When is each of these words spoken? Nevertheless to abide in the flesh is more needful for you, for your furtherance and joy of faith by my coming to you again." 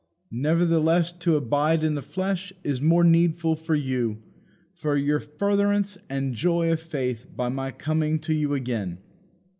Nevertheless 0.31 1.11
to 1.11 1.35
abide 1.35 1.83
in 1.83 1.93
the 1.93 2.01
flesh 2.01 2.51
is 2.63 2.81
more 2.81 3.03
needful 3.03 3.55
for 3.55 3.75
you, 3.75 4.17
for 4.73 4.97
your 4.97 5.19
furtherance 5.19 5.95
and 6.09 6.33
joy 6.33 6.71
of 6.71 6.79
faith 6.79 7.27
by 7.35 7.49
my 7.49 7.69
coming 7.69 8.17
to 8.21 8.33
you 8.33 8.55
again." 8.55 8.97